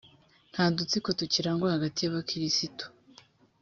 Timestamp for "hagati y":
1.75-2.09